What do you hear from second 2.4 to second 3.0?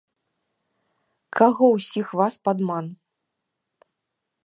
падман?